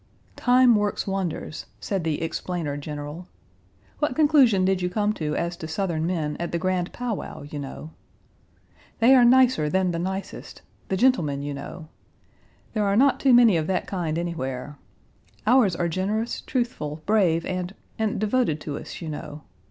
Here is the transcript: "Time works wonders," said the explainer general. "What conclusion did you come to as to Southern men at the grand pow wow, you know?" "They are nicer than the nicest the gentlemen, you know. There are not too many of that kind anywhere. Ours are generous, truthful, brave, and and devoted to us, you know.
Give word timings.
"Time 0.35 0.75
works 0.75 1.05
wonders," 1.05 1.67
said 1.79 2.03
the 2.03 2.23
explainer 2.23 2.75
general. 2.75 3.27
"What 3.99 4.15
conclusion 4.15 4.65
did 4.65 4.81
you 4.81 4.89
come 4.89 5.13
to 5.13 5.35
as 5.35 5.55
to 5.57 5.67
Southern 5.67 6.07
men 6.07 6.35
at 6.39 6.51
the 6.51 6.57
grand 6.57 6.91
pow 6.91 7.13
wow, 7.13 7.43
you 7.43 7.59
know?" 7.59 7.91
"They 8.97 9.13
are 9.13 9.23
nicer 9.23 9.69
than 9.69 9.91
the 9.91 9.99
nicest 9.99 10.63
the 10.87 10.97
gentlemen, 10.97 11.43
you 11.43 11.53
know. 11.53 11.87
There 12.73 12.85
are 12.85 12.95
not 12.95 13.19
too 13.19 13.31
many 13.31 13.57
of 13.57 13.67
that 13.67 13.85
kind 13.85 14.17
anywhere. 14.17 14.79
Ours 15.45 15.75
are 15.75 15.87
generous, 15.87 16.41
truthful, 16.41 17.03
brave, 17.05 17.45
and 17.45 17.75
and 17.99 18.19
devoted 18.19 18.59
to 18.61 18.79
us, 18.79 19.01
you 19.03 19.07
know. 19.07 19.43